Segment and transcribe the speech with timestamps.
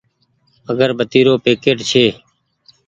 [0.71, 2.05] اگربتي رو پيڪيٽ ڇي۔